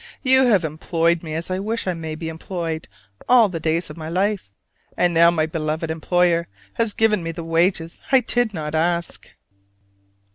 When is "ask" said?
8.73-9.29